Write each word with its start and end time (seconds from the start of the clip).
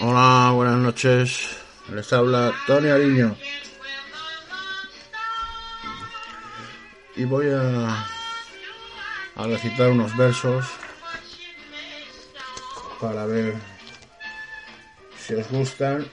Hola, 0.00 0.52
buenas 0.54 0.76
noches. 0.76 1.56
Les 1.92 2.12
habla 2.12 2.54
Tony 2.68 2.88
Ariño. 2.88 3.36
Y 7.16 7.24
voy 7.24 7.48
a, 7.50 8.06
a 9.34 9.46
recitar 9.48 9.90
unos 9.90 10.16
versos 10.16 10.66
para 13.00 13.26
ver 13.26 13.56
si 15.18 15.34
os 15.34 15.50
gustan. 15.50 16.08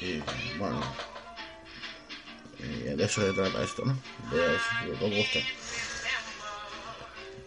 Y 0.00 0.22
bueno, 0.58 0.80
de 2.58 3.04
eso 3.04 3.20
se 3.20 3.34
trata 3.34 3.62
esto, 3.62 3.84
¿no? 3.84 3.98
De 4.30 4.38
ver 4.38 4.58
si 4.58 4.90
os 4.92 5.14
gusta. 5.14 5.38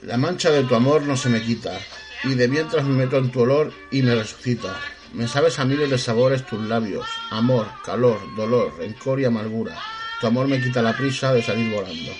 La 0.03 0.17
mancha 0.17 0.51
de 0.51 0.65
tu 0.65 0.75
amor 0.75 1.01
no 1.01 1.17
se 1.17 1.29
me 1.29 1.41
quita 1.41 1.79
y 2.23 2.35
de 2.35 2.47
mientras 2.47 2.83
me 2.85 2.95
meto 2.95 3.17
en 3.17 3.31
tu 3.31 3.41
olor 3.41 3.71
y 3.91 4.01
me 4.01 4.15
resucita. 4.15 4.75
Me 5.13 5.27
sabes 5.27 5.57
a 5.59 5.65
miles 5.65 5.89
de 5.89 5.97
sabores 5.97 6.45
tus 6.45 6.61
labios, 6.61 7.07
amor, 7.31 7.67
calor, 7.83 8.19
dolor, 8.35 8.75
rencor 8.77 9.19
y 9.19 9.25
amargura. 9.25 9.75
Tu 10.19 10.27
amor 10.27 10.47
me 10.47 10.61
quita 10.61 10.81
la 10.81 10.95
prisa 10.95 11.33
de 11.33 11.41
salir 11.41 11.73
volando. 11.73 12.11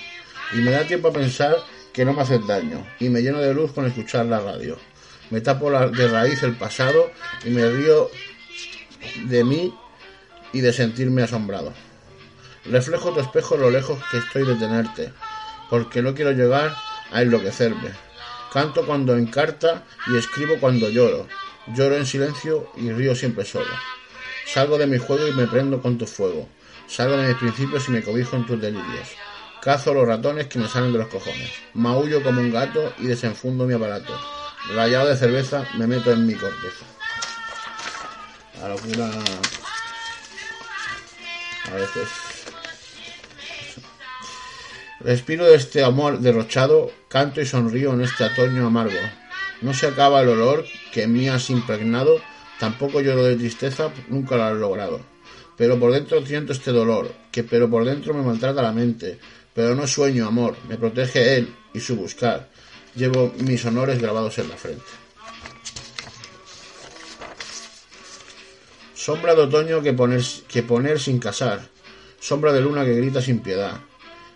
Y 0.52 0.56
me 0.56 0.70
da 0.70 0.84
tiempo 0.84 1.08
a 1.08 1.12
pensar 1.12 1.56
que 1.92 2.04
no 2.04 2.12
me 2.12 2.22
haces 2.22 2.44
daño. 2.46 2.84
Y 2.98 3.08
me 3.08 3.22
lleno 3.22 3.38
de 3.38 3.54
luz 3.54 3.72
con 3.72 3.86
escuchar 3.86 4.26
la 4.26 4.40
radio. 4.40 4.76
Me 5.30 5.40
tapo 5.40 5.70
de 5.70 6.08
raíz 6.08 6.42
el 6.42 6.56
pasado 6.56 7.10
y 7.44 7.50
me 7.50 7.70
río 7.70 8.10
de 9.26 9.44
mí 9.44 9.72
y 10.52 10.60
de 10.60 10.72
sentirme 10.72 11.22
asombrado. 11.22 11.72
Reflejo 12.64 13.12
tu 13.12 13.20
espejo 13.20 13.56
lo 13.56 13.70
lejos 13.70 14.02
que 14.10 14.18
estoy 14.18 14.44
de 14.44 14.56
tenerte, 14.56 15.12
porque 15.68 16.02
no 16.02 16.14
quiero 16.14 16.32
llegar 16.32 16.74
a 17.12 17.22
enloquecerme 17.22 18.09
Canto 18.52 18.84
cuando 18.84 19.16
encarta 19.16 19.84
y 20.08 20.16
escribo 20.16 20.58
cuando 20.58 20.88
lloro. 20.88 21.28
Lloro 21.68 21.96
en 21.96 22.06
silencio 22.06 22.68
y 22.76 22.90
río 22.90 23.14
siempre 23.14 23.44
solo. 23.44 23.70
Salgo 24.46 24.76
de 24.76 24.88
mi 24.88 24.98
juego 24.98 25.28
y 25.28 25.32
me 25.32 25.46
prendo 25.46 25.80
con 25.80 25.98
tu 25.98 26.06
fuego. 26.06 26.48
Salgo 26.88 27.16
de 27.16 27.28
mis 27.28 27.36
principios 27.36 27.88
y 27.88 27.92
me 27.92 28.02
cobijo 28.02 28.34
en 28.34 28.46
tus 28.46 28.60
delirios. 28.60 29.08
Cazo 29.62 29.94
los 29.94 30.06
ratones 30.06 30.48
que 30.48 30.58
me 30.58 30.68
salen 30.68 30.92
de 30.92 30.98
los 30.98 31.08
cojones. 31.08 31.52
Maullo 31.74 32.22
como 32.22 32.40
un 32.40 32.50
gato 32.50 32.92
y 32.98 33.06
desenfundo 33.06 33.66
mi 33.66 33.74
aparato. 33.74 34.18
Rayado 34.74 35.08
de 35.08 35.16
cerveza 35.16 35.64
me 35.76 35.86
meto 35.86 36.10
en 36.10 36.26
mi 36.26 36.34
corteza. 36.34 36.84
La 38.60 38.70
locura. 38.70 39.10
A 41.70 41.74
veces. 41.74 42.29
Respiro 45.02 45.46
de 45.46 45.56
este 45.56 45.82
amor 45.82 46.20
derrochado, 46.20 46.90
canto 47.08 47.40
y 47.40 47.46
sonrío 47.46 47.94
en 47.94 48.02
este 48.02 48.24
otoño 48.24 48.66
amargo. 48.66 49.00
No 49.62 49.72
se 49.72 49.86
acaba 49.86 50.20
el 50.20 50.28
olor 50.28 50.66
que 50.92 51.04
en 51.04 51.14
mí 51.14 51.26
has 51.26 51.48
impregnado, 51.48 52.20
tampoco 52.58 53.00
lloro 53.00 53.24
de 53.24 53.36
tristeza, 53.36 53.90
nunca 54.08 54.36
lo 54.36 54.44
has 54.44 54.56
logrado. 54.56 55.00
Pero 55.56 55.78
por 55.80 55.92
dentro 55.92 56.24
siento 56.26 56.52
este 56.52 56.70
dolor, 56.70 57.14
que 57.32 57.44
pero 57.44 57.70
por 57.70 57.86
dentro 57.86 58.12
me 58.12 58.22
maltrata 58.22 58.60
la 58.60 58.72
mente. 58.72 59.18
Pero 59.54 59.74
no 59.74 59.86
sueño 59.86 60.26
amor, 60.26 60.56
me 60.68 60.76
protege 60.76 61.36
él 61.36 61.54
y 61.72 61.80
su 61.80 61.96
buscar. 61.96 62.50
Llevo 62.94 63.32
mis 63.38 63.64
honores 63.64 64.02
grabados 64.02 64.38
en 64.38 64.50
la 64.50 64.56
frente. 64.56 64.84
Sombra 68.92 69.34
de 69.34 69.42
otoño 69.42 69.80
que 69.80 69.94
poner, 69.94 70.22
que 70.46 70.62
poner 70.62 71.00
sin 71.00 71.18
casar. 71.18 71.68
Sombra 72.20 72.52
de 72.52 72.60
luna 72.60 72.84
que 72.84 72.94
grita 72.94 73.22
sin 73.22 73.40
piedad 73.40 73.80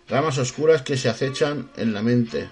ramas 0.09 0.39
oscuras 0.39 0.83
que 0.83 0.97
se 0.97 1.09
acechan 1.09 1.71
en 1.77 1.95
la 1.95 2.03
mente, 2.03 2.49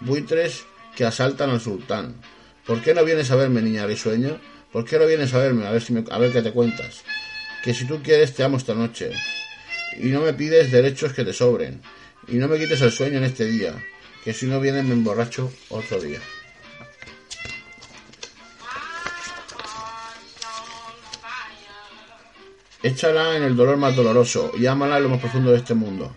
buitres 0.00 0.64
que 0.96 1.04
asaltan 1.04 1.50
al 1.50 1.60
sultán. 1.60 2.20
¿Por 2.66 2.82
qué 2.82 2.94
no 2.94 3.04
vienes 3.04 3.30
a 3.30 3.36
verme, 3.36 3.62
niña 3.62 3.86
risueña? 3.86 4.40
¿Por 4.72 4.84
qué 4.84 4.98
no 4.98 5.06
vienes 5.06 5.32
a 5.32 5.38
verme? 5.38 5.66
A 5.66 5.70
ver, 5.70 5.80
si 5.80 5.94
a 6.10 6.18
ver 6.18 6.32
qué 6.32 6.42
te 6.42 6.52
cuentas. 6.52 7.02
Que 7.62 7.72
si 7.72 7.86
tú 7.86 8.02
quieres 8.02 8.34
te 8.34 8.42
amo 8.42 8.56
esta 8.56 8.74
noche. 8.74 9.12
Y 9.98 10.08
no 10.08 10.20
me 10.20 10.34
pides 10.34 10.70
derechos 10.70 11.12
que 11.12 11.24
te 11.24 11.32
sobren. 11.32 11.80
Y 12.26 12.36
no 12.36 12.48
me 12.48 12.58
quites 12.58 12.80
el 12.82 12.92
sueño 12.92 13.18
en 13.18 13.24
este 13.24 13.46
día. 13.46 13.72
Que 14.22 14.34
si 14.34 14.46
no 14.46 14.60
vienes 14.60 14.84
me 14.84 14.92
emborracho 14.92 15.50
otro 15.70 16.00
día. 16.00 16.20
Échala 22.82 23.36
en 23.36 23.42
el 23.42 23.56
dolor 23.56 23.76
más 23.76 23.96
doloroso 23.96 24.52
y 24.56 24.66
ámala 24.66 24.98
en 24.98 25.04
lo 25.04 25.08
más 25.08 25.20
profundo 25.20 25.50
de 25.50 25.58
este 25.58 25.74
mundo. 25.74 26.14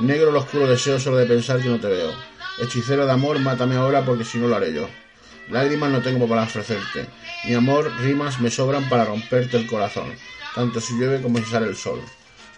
Negro 0.00 0.30
el 0.30 0.36
oscuro 0.36 0.68
deseo 0.68 1.00
solo 1.00 1.16
de 1.16 1.26
pensar 1.26 1.60
que 1.60 1.68
no 1.68 1.80
te 1.80 1.88
veo. 1.88 2.12
Hechicero 2.60 3.04
de 3.04 3.10
amor, 3.10 3.40
mátame 3.40 3.74
ahora 3.74 4.04
porque 4.04 4.24
si 4.24 4.38
no 4.38 4.46
lo 4.46 4.54
haré 4.54 4.72
yo. 4.72 4.88
Lágrimas 5.50 5.90
no 5.90 6.00
tengo 6.00 6.28
para 6.28 6.44
ofrecerte. 6.44 7.06
Mi 7.44 7.54
amor, 7.54 7.90
rimas 7.98 8.40
me 8.40 8.48
sobran 8.48 8.88
para 8.88 9.06
romperte 9.06 9.56
el 9.56 9.66
corazón, 9.66 10.14
tanto 10.54 10.80
si 10.80 10.94
llueve 10.94 11.20
como 11.20 11.38
si 11.38 11.46
sale 11.46 11.66
el 11.66 11.74
sol. 11.74 12.00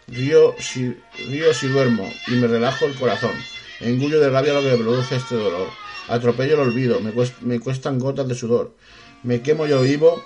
Río 0.08 0.54
si, 0.58 0.94
río 1.28 1.54
si 1.54 1.68
duermo 1.68 2.12
y 2.26 2.32
me 2.32 2.46
relajo 2.46 2.84
el 2.84 2.94
corazón. 2.94 3.32
Engullo 3.80 4.20
de 4.20 4.28
rabia 4.28 4.52
lo 4.52 4.60
que 4.60 4.76
produce 4.76 5.16
este 5.16 5.36
dolor. 5.36 5.68
Atropello 6.08 6.54
el 6.54 6.68
olvido, 6.68 7.00
me, 7.00 7.12
me 7.40 7.58
cuestan 7.58 7.98
gotas 7.98 8.28
de 8.28 8.34
sudor. 8.34 8.76
Me 9.22 9.40
quemo 9.40 9.66
yo 9.66 9.80
vivo, 9.80 10.22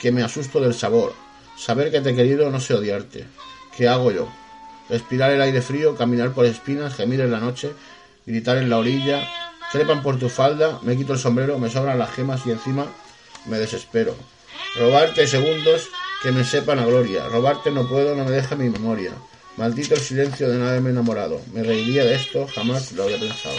que 0.00 0.12
me 0.12 0.22
asusto 0.22 0.60
del 0.60 0.74
sabor. 0.74 1.14
Saber 1.58 1.90
que 1.90 2.00
te 2.00 2.10
he 2.10 2.14
querido 2.14 2.48
no 2.50 2.60
sé 2.60 2.74
odiarte. 2.74 3.26
¿Qué 3.76 3.88
hago 3.88 4.12
yo? 4.12 4.28
Respirar 4.88 5.30
el 5.30 5.42
aire 5.42 5.62
frío, 5.62 5.96
caminar 5.96 6.32
por 6.32 6.46
espinas, 6.46 6.94
gemir 6.94 7.20
en 7.20 7.30
la 7.30 7.40
noche, 7.40 7.72
gritar 8.26 8.56
en 8.58 8.70
la 8.70 8.78
orilla, 8.78 9.26
trepan 9.72 10.02
por 10.02 10.18
tu 10.18 10.28
falda, 10.28 10.78
me 10.82 10.96
quito 10.96 11.12
el 11.14 11.18
sombrero, 11.18 11.58
me 11.58 11.70
sobran 11.70 11.98
las 11.98 12.10
gemas 12.10 12.46
y 12.46 12.50
encima 12.50 12.86
me 13.46 13.58
desespero. 13.58 14.14
Robarte 14.76 15.26
segundos 15.26 15.88
que 16.22 16.32
me 16.32 16.44
sepan 16.44 16.78
a 16.78 16.86
gloria, 16.86 17.28
robarte 17.28 17.70
no 17.70 17.88
puedo, 17.88 18.14
no 18.14 18.24
me 18.24 18.30
deja 18.30 18.56
mi 18.56 18.68
memoria. 18.68 19.12
Maldito 19.56 19.94
el 19.94 20.00
silencio 20.00 20.48
de 20.48 20.58
no 20.58 20.66
haberme 20.66 20.90
enamorado. 20.90 21.40
Me 21.52 21.62
reiría 21.62 22.04
de 22.04 22.16
esto, 22.16 22.46
jamás 22.52 22.90
lo 22.92 23.04
había 23.04 23.20
pensado. 23.20 23.56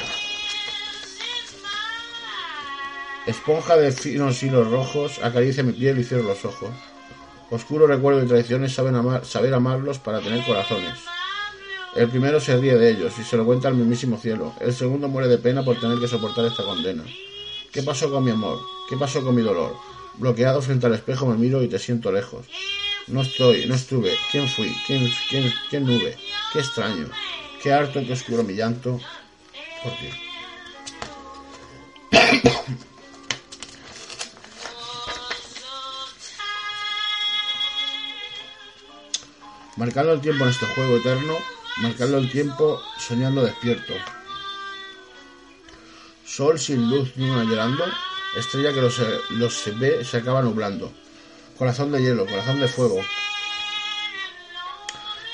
Esponja 3.25 3.77
de 3.77 3.91
finos 3.91 4.43
hilos 4.43 4.69
rojos, 4.69 5.19
acaricia 5.23 5.63
mi 5.63 5.71
piel 5.71 5.99
y 5.99 6.03
cierro 6.03 6.23
los 6.23 6.43
ojos. 6.45 6.69
Oscuro 7.55 7.87
recuerdo 7.87 8.21
y 8.21 8.27
traiciones 8.27 8.73
saben 8.73 8.95
saber 9.23 9.53
amarlos 9.53 9.97
para 9.99 10.19
tener 10.19 10.45
corazones. 10.45 10.99
El 11.95 12.09
primero 12.09 12.41
se 12.41 12.57
ríe 12.57 12.75
de 12.75 12.91
ellos 12.91 13.13
y 13.17 13.23
se 13.23 13.37
lo 13.37 13.45
cuenta 13.45 13.69
al 13.69 13.75
mismísimo 13.75 14.17
cielo. 14.17 14.53
El 14.59 14.73
segundo 14.73 15.07
muere 15.07 15.29
de 15.29 15.37
pena 15.37 15.63
por 15.63 15.79
tener 15.79 15.97
que 15.97 16.09
soportar 16.09 16.43
esta 16.43 16.63
condena. 16.63 17.03
¿Qué 17.71 17.81
pasó 17.81 18.11
con 18.11 18.25
mi 18.25 18.31
amor? 18.31 18.59
¿Qué 18.89 18.97
pasó 18.97 19.23
con 19.23 19.33
mi 19.33 19.41
dolor? 19.41 19.73
Bloqueado 20.15 20.61
frente 20.61 20.85
al 20.85 20.95
espejo 20.95 21.25
me 21.25 21.37
miro 21.37 21.63
y 21.63 21.69
te 21.69 21.79
siento 21.79 22.11
lejos. 22.11 22.45
No 23.07 23.21
estoy, 23.21 23.65
no 23.67 23.75
estuve. 23.75 24.11
¿Quién 24.31 24.49
fui? 24.49 24.75
¿Quién, 24.85 25.09
quién, 25.29 25.53
quién 25.69 25.85
nube? 25.85 26.17
Qué 26.51 26.59
extraño. 26.59 27.07
Qué 27.63 27.71
harto, 27.71 28.01
qué 28.05 28.11
oscuro 28.11 28.43
mi 28.43 28.53
llanto 28.53 28.99
por 29.81 29.93
ti. 29.93 30.09
Marcando 39.77 40.13
el 40.13 40.21
tiempo 40.21 40.45
en 40.45 40.51
este 40.51 40.65
juego 40.67 40.97
eterno, 40.97 41.37
marcando 41.81 42.17
el 42.17 42.31
tiempo 42.31 42.81
soñando 42.97 43.43
despierto. 43.43 43.93
Sol 46.25 46.57
sin 46.57 46.89
luz, 46.89 47.11
luna 47.17 47.43
llorando, 47.43 47.83
estrella 48.37 48.73
que 48.73 48.81
los, 48.81 49.01
los 49.31 49.79
ve 49.79 50.05
se 50.05 50.17
acaba 50.17 50.41
nublando. 50.41 50.93
Corazón 51.57 51.91
de 51.91 52.01
hielo, 52.01 52.25
corazón 52.25 52.61
de 52.61 52.69
fuego. 52.69 53.01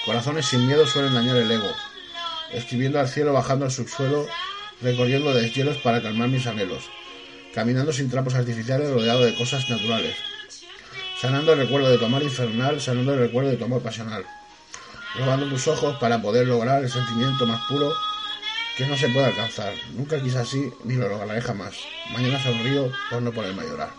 Corazones 0.06 0.48
sin 0.48 0.66
miedo 0.66 0.88
suelen 0.88 1.14
dañar 1.14 1.38
el 1.38 1.52
ego. 1.52 1.72
Escribiendo 2.52 3.00
al 3.00 3.08
cielo, 3.08 3.34
bajando 3.34 3.66
al 3.66 3.72
subsuelo, 3.72 4.28
recorriendo 4.82 5.34
deshielos 5.34 5.78
para 5.78 6.02
calmar 6.02 6.30
mis 6.30 6.48
anhelos. 6.48 6.90
Caminando 7.54 7.94
sin 7.94 8.10
trapos 8.10 8.34
artificiales, 8.34 8.90
rodeado 8.90 9.24
de 9.24 9.36
cosas 9.36 9.70
naturales. 9.70 10.16
Sanando 11.22 11.54
el 11.54 11.60
recuerdo 11.60 11.88
de 11.88 12.00
tu 12.00 12.06
amor 12.06 12.24
infernal, 12.24 12.82
sanando 12.82 13.14
el 13.14 13.20
recuerdo 13.20 13.52
de 13.52 13.58
tu 13.58 13.66
amor 13.66 13.84
pasional, 13.84 14.26
robando 15.20 15.48
tus 15.48 15.68
ojos 15.68 15.96
para 15.98 16.20
poder 16.20 16.48
lograr 16.48 16.84
el 16.84 16.90
sentimiento 16.90 17.46
más 17.46 17.62
puro 17.70 17.94
que 18.76 18.88
no 18.88 18.98
se 18.98 19.08
puede 19.10 19.28
alcanzar. 19.28 19.72
Nunca 19.94 20.20
quise 20.20 20.40
así 20.40 20.74
ni 20.84 20.96
lo 20.96 21.08
lograré 21.08 21.40
jamás. 21.42 21.76
Mañana 22.12 22.42
sonrío 22.42 22.92
por 23.12 23.22
no 23.22 23.32
ponerme 23.32 23.62
a 23.62 23.66
llorar. 23.66 23.90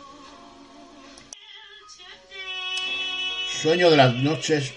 Sueño 3.62 3.88
de 3.88 3.96
las 3.96 4.14
noches 4.14 4.74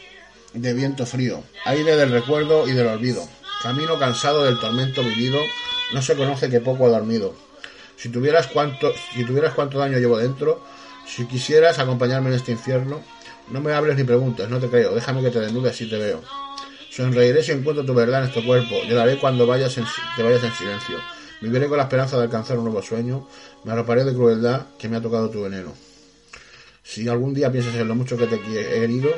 de 0.53 0.74
viento 0.75 1.07
frío, 1.07 1.44
aire 1.65 1.95
del 1.95 2.12
recuerdo 2.12 2.68
y 2.68 2.74
del 2.74 2.86
olvido. 2.86 3.27
Camino 3.63 3.98
cansado 3.98 4.44
del 4.44 4.59
tormento 4.59 5.01
vivido, 5.01 5.39
no 5.94 6.01
se 6.03 6.15
conoce 6.15 6.51
que 6.51 6.59
poco 6.59 6.86
ha 6.86 6.89
dormido. 6.89 7.33
Si 7.98 8.09
tuvieras 8.09 8.45
cuánto, 8.45 8.94
si 9.15 9.25
tuvieras 9.25 9.56
cuánto 9.56 9.80
daño 9.80 9.98
llevo 9.98 10.19
dentro, 10.19 10.63
si 11.06 11.25
quisieras 11.25 11.80
acompañarme 11.80 12.30
en 12.30 12.36
este 12.36 12.52
infierno, 12.52 13.02
no 13.50 13.62
me 13.62 13.74
hables 13.74 13.96
ni 13.96 14.04
preguntes, 14.04 14.50
no 14.50 14.60
te 14.60 14.69
creo, 14.69 14.96
déjame 14.96 15.22
que 15.22 15.30
te 15.30 15.40
desnude 15.40 15.74
si 15.74 15.90
te 15.90 15.98
veo. 15.98 16.22
Sonreiré 16.90 17.44
si 17.44 17.52
encuentro 17.52 17.86
tu 17.86 17.94
verdad 17.94 18.24
en 18.24 18.30
este 18.30 18.44
cuerpo, 18.44 18.75
lloraré 18.88 19.19
cuando 19.19 19.46
vayas 19.46 19.78
en, 19.78 19.86
te 20.16 20.24
vayas 20.24 20.44
en 20.44 20.52
silencio. 20.54 20.98
Viviré 21.42 21.68
con 21.68 21.78
la 21.78 21.84
esperanza 21.84 22.18
de 22.18 22.24
alcanzar 22.24 22.57
un 22.57 22.66
nuevo 22.66 22.81
sueño, 22.81 23.28
me 23.63 23.74
arroparé 23.74 24.04
de 24.04 24.13
crueldad 24.13 24.68
que 24.80 24.88
me 24.88 24.98
ha 24.98 25.02
tocado 25.02 25.30
tu 25.30 25.44
veneno. 25.44 25.74
Si 26.84 27.08
algún 27.10 27.34
día 27.34 27.51
piensas 27.51 27.75
en 27.75 27.88
lo 27.88 27.96
mucho 27.96 28.18
que 28.18 28.28
te 28.28 28.36
he 28.36 28.84
herido, 28.84 29.10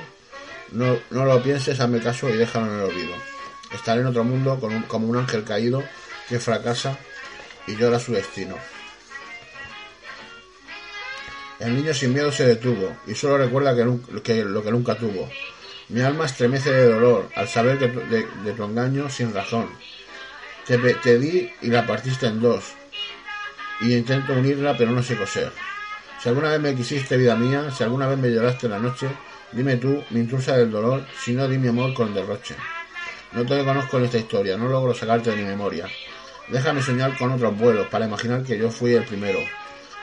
no, 0.72 0.98
lo 1.12 1.44
pienses, 1.44 1.80
hazme 1.80 2.00
caso 2.00 2.30
y 2.30 2.38
déjalo 2.38 2.66
en 2.66 2.80
el 2.80 2.86
olvido. 2.86 3.13
Estaré 3.74 4.01
en 4.01 4.07
otro 4.07 4.24
mundo 4.24 4.60
como 4.88 5.07
un 5.07 5.18
ángel 5.18 5.44
caído 5.44 5.83
que 6.28 6.40
fracasa 6.40 6.98
y 7.68 7.75
llora 7.75 8.00
su 8.00 8.13
destino. 8.13 8.56
El 11.59 11.75
niño 11.75 11.94
sin 11.94 12.13
miedo 12.13 12.31
se 12.31 12.45
detuvo 12.45 12.95
y 13.07 13.15
solo 13.15 13.38
recuerda 13.39 13.75
que, 13.75 13.83
lo 13.83 14.63
que 14.63 14.71
nunca 14.71 14.95
tuvo. 14.95 15.30
Mi 15.89 16.01
alma 16.01 16.25
estremece 16.25 16.71
de 16.71 16.86
dolor 16.86 17.30
al 17.36 17.48
saber 17.48 17.80
que 17.80 17.88
de, 17.88 18.54
tu 18.54 18.63
engaño 18.63 19.09
sin 19.09 19.33
razón. 19.33 19.68
Te, 20.65 20.77
te 20.77 21.18
di 21.18 21.50
y 21.62 21.68
la 21.68 21.88
partiste 21.88 22.27
en 22.27 22.42
dos. 22.42 22.74
Y 23.81 23.95
intento 23.95 24.33
unirla 24.33 24.77
pero 24.77 24.92
no 24.92 25.01
sé 25.01 25.15
coser. 25.15 25.51
Si 26.21 26.30
alguna 26.30 26.50
vez 26.50 26.59
me 26.59 26.75
quisiste, 26.75 27.18
vida 27.18 27.36
mía, 27.36 27.71
si 27.71 27.83
alguna 27.83 28.07
vez 28.07 28.18
me 28.18 28.30
lloraste 28.30 28.65
en 28.65 28.74
la 28.74 28.80
noche, 28.80 29.07
dime 29.51 29.77
tú, 29.77 30.04
mi 30.12 30.19
intrusa 30.19 30.57
del 30.57 30.71
dolor, 30.71 31.06
si 31.19 31.33
no 31.33 31.48
di 31.48 31.57
mi 31.57 31.69
amor 31.69 31.94
con 31.94 32.13
derroche. 32.13 32.56
No 33.33 33.45
te 33.45 33.63
conozco 33.63 33.98
en 33.98 34.06
esta 34.06 34.18
historia, 34.18 34.57
no 34.57 34.68
logro 34.68 34.94
sacarte 34.94 35.31
de 35.31 35.38
mi 35.38 35.44
memoria. 35.44 35.88
Déjame 36.50 36.81
soñar 36.81 37.18
con 37.18 37.31
otros 37.31 37.57
vuelos 37.57 37.88
para 37.88 38.06
imaginar 38.06 38.44
que 38.44 38.57
yo 38.57 38.69
fui 38.69 38.94
el 38.94 39.06
primero. 39.06 39.39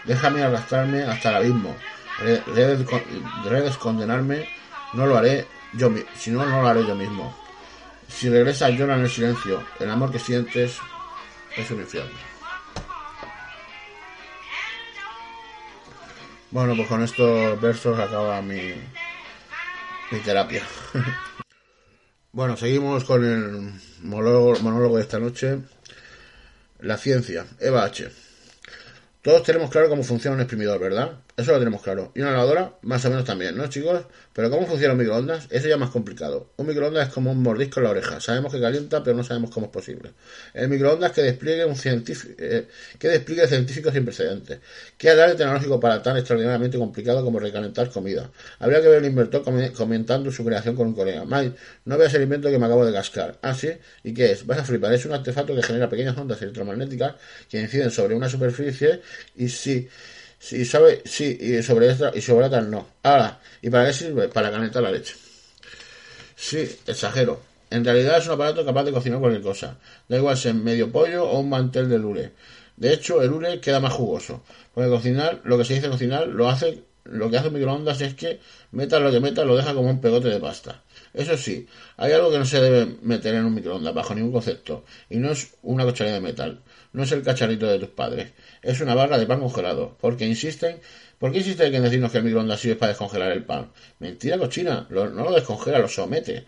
Déjame 0.05 0.43
arrastrarme 0.43 1.03
hasta 1.03 1.31
el 1.31 1.37
abismo. 1.37 1.75
Redes 3.45 3.77
condenarme, 3.77 4.47
no 4.93 5.07
lo 5.07 5.17
haré 5.17 5.47
yo 5.77 5.93
si 6.17 6.31
no, 6.31 6.47
no 6.47 6.63
lo 6.63 6.69
haré 6.69 6.87
yo 6.87 6.95
mismo. 6.95 7.35
Si 8.09 8.29
regresas 8.29 8.73
llora 8.73 8.95
en 8.97 9.03
el 9.03 9.11
silencio. 9.11 9.65
El 9.81 9.91
amor 9.91 10.13
que 10.13 10.19
sientes 10.19 10.79
es 11.57 11.71
un 11.71 11.81
infierno. 11.81 12.13
Bueno, 16.51 16.77
pues 16.77 16.87
con 16.87 17.03
estos 17.03 17.61
versos 17.61 17.99
acaba 17.99 18.41
mi, 18.41 18.61
mi 20.13 20.19
terapia. 20.21 20.63
bueno, 22.33 22.57
seguimos 22.57 23.03
con 23.03 23.25
el 23.25 23.73
monólogo 24.03 24.97
de 24.97 25.03
esta 25.03 25.19
noche. 25.19 25.59
La 26.79 26.97
ciencia, 26.97 27.47
Eva 27.59 27.85
H. 27.85 28.09
Todos 29.25 29.43
tenemos 29.43 29.71
claro 29.71 29.89
cómo 29.89 30.03
funciona 30.03 30.35
un 30.35 30.43
exprimidor, 30.43 30.79
¿verdad? 30.79 31.24
Eso 31.37 31.51
lo 31.51 31.59
tenemos 31.59 31.83
claro. 31.83 32.13
Y 32.15 32.21
una 32.21 32.31
lavadora, 32.31 32.79
más 32.83 33.05
o 33.05 33.11
menos 33.11 33.25
también, 33.25 33.57
¿no, 33.57 33.67
chicos? 33.67 34.05
Pero 34.33 34.51
¿cómo 34.51 34.69
funciona 34.69 34.95
un 34.95 35.01
microondas? 35.01 35.49
Eso 35.51 35.67
ya 35.67 35.75
es 35.75 35.81
más 35.81 35.91
complicado. 35.91 36.53
Un 36.59 36.69
microondas 36.69 37.09
es 37.09 37.13
como 37.13 37.33
un 37.33 37.43
mordisco 37.43 37.81
en 37.81 37.85
la 37.85 37.91
oreja. 37.91 38.21
Sabemos 38.21 38.53
que 38.53 38.61
calienta, 38.61 39.03
pero 39.03 39.17
no 39.17 39.25
sabemos 39.25 39.51
cómo 39.51 39.67
es 39.67 39.73
posible. 39.73 40.13
El 40.53 40.69
microondas 40.69 41.11
que 41.11 41.23
despliegue 41.23 41.65
un 41.65 41.75
científico, 41.75 42.35
eh, 42.39 42.69
que 43.01 43.09
despliegue 43.09 43.49
científico 43.49 43.91
sin 43.91 44.05
precedentes. 44.05 44.61
¿Qué 44.97 45.13
de 45.13 45.35
tecnológico 45.35 45.81
para 45.81 46.01
tan 46.01 46.17
extraordinariamente 46.17 46.79
complicado 46.79 47.25
como 47.25 47.41
recalentar 47.41 47.91
comida? 47.91 48.31
Habría 48.61 48.81
que 48.81 48.89
ver 48.89 48.99
el 48.99 49.07
inventor 49.07 49.43
comentando 49.75 50.31
su 50.31 50.45
creación 50.45 50.77
con 50.77 50.87
un 50.87 50.95
colega. 50.95 51.25
Mike, 51.25 51.57
no 51.87 51.99
veas 51.99 52.15
el 52.15 52.23
invento 52.23 52.49
que 52.49 52.61
me 52.61 52.67
acabo 52.67 52.87
de 52.87 52.93
cascar. 52.93 53.39
Ah, 53.43 53.55
sí. 53.55 53.71
¿Y 54.05 54.15
qué 54.15 54.31
es? 54.31 54.47
Vas 54.47 54.59
a 54.59 54.65
flipar. 54.65 54.95
Es 54.95 55.05
un 55.05 55.13
artefacto 55.13 55.53
que 55.57 55.65
genera 55.65 55.89
pequeñas 55.89 56.17
ondas 56.17 56.41
electromagnéticas 56.43 57.17
que 57.51 57.61
inciden 57.61 57.91
sobre 57.91 58.15
una 58.15 58.29
superficie 58.29 59.01
y 59.35 59.49
si 59.49 59.89
si 60.45 60.67
sabe, 60.67 61.01
sí, 61.07 61.39
y 61.41 61.63
sobre 61.63 61.91
esta 61.91 62.13
y 62.15 62.21
sobre 62.21 62.45
otra 62.45 62.61
no. 62.61 62.87
Ahora, 63.03 63.41
¿y 63.63 63.71
para 63.71 63.87
qué 63.87 63.95
sirve? 63.95 64.29
Para 64.29 64.51
calentar 64.51 64.83
la 64.83 64.91
leche. 64.91 65.15
Sí, 66.37 66.69
exagero. 66.87 67.41
En 67.71 67.83
realidad 67.83 68.19
es 68.19 68.27
un 68.27 68.35
aparato 68.35 68.63
capaz 68.63 68.85
de 68.85 68.93
cocinar 68.93 69.21
cualquier 69.21 69.43
cosa. 69.43 69.79
Da 70.07 70.19
igual 70.19 70.37
si 70.37 70.49
es 70.49 70.55
medio 70.55 70.93
pollo 70.93 71.25
o 71.25 71.41
un 71.41 71.49
mantel 71.49 71.89
de 71.89 71.99
lure. 71.99 72.33
De 72.77 72.93
hecho, 72.93 73.23
el 73.23 73.31
lure 73.31 73.59
queda 73.59 73.81
más 73.81 73.95
jugoso. 73.95 74.43
Porque 74.75 74.91
cocinar, 74.91 75.41
lo 75.45 75.57
que 75.57 75.65
se 75.65 75.77
dice 75.77 75.89
cocinar, 75.89 76.29
lo 76.29 76.51
hace, 76.51 76.83
lo 77.05 77.31
que 77.31 77.39
hace 77.39 77.49
un 77.49 77.55
microondas 77.55 78.03
es 78.03 78.13
que 78.13 78.39
meta 78.73 78.99
lo 79.01 79.11
que 79.11 79.21
meta, 79.21 79.47
lo 79.47 79.57
deja 79.57 79.73
como 79.73 79.89
un 79.89 80.03
pegote 80.03 80.29
de 80.29 80.41
pasta. 80.41 80.83
Eso 81.15 81.39
sí, 81.39 81.67
hay 81.97 82.13
algo 82.13 82.31
que 82.31 82.39
no 82.39 82.45
se 82.45 82.61
debe 82.61 82.97
meter 83.01 83.35
en 83.35 83.47
un 83.47 83.55
microondas 83.55 83.95
bajo 83.95 84.15
ningún 84.15 84.33
concepto, 84.33 84.85
y 85.09 85.17
no 85.17 85.31
es 85.31 85.55
una 85.63 85.85
cucharilla 85.85 86.17
de 86.17 86.21
metal, 86.21 86.61
no 86.95 87.03
es 87.03 87.13
el 87.13 87.23
cacharrito 87.23 87.67
de 87.67 87.79
tus 87.79 87.91
padres, 87.91 88.33
es 88.63 88.81
una 88.81 88.95
barra 88.95 89.19
de 89.19 89.27
pan 89.27 89.41
congelado, 89.41 89.97
porque 90.01 90.25
insisten, 90.25 90.79
¿por 91.19 91.33
qué 91.33 91.39
insisten 91.39 91.75
en 91.75 91.83
decirnos 91.83 92.11
que 92.11 92.19
el 92.19 92.25
microondas 92.25 92.61
sirve 92.61 92.77
para 92.77 92.91
descongelar 92.91 93.33
el 93.33 93.45
pan? 93.45 93.73
Mentira 93.99 94.39
cochina, 94.39 94.87
no 94.89 95.11
lo 95.11 95.33
descongela, 95.33 95.81
lo 95.81 95.89
somete. 95.89 96.47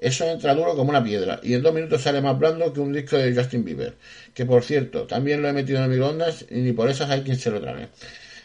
Eso 0.00 0.24
entra 0.24 0.54
duro 0.54 0.74
como 0.74 0.90
una 0.90 1.04
piedra 1.04 1.40
y 1.42 1.52
en 1.52 1.62
dos 1.62 1.74
minutos 1.74 2.00
sale 2.00 2.22
más 2.22 2.38
blando 2.38 2.72
que 2.72 2.80
un 2.80 2.92
disco 2.92 3.18
de 3.18 3.34
Justin 3.34 3.64
Bieber. 3.64 3.96
Que 4.32 4.46
por 4.46 4.64
cierto, 4.64 5.06
también 5.06 5.42
lo 5.42 5.48
he 5.48 5.52
metido 5.52 5.78
en 5.78 5.84
el 5.84 5.90
microondas 5.90 6.46
y 6.48 6.60
ni 6.60 6.72
por 6.72 6.88
esas 6.88 7.10
hay 7.10 7.22
quien 7.22 7.36
se 7.36 7.50
lo 7.50 7.60
trae. 7.60 7.88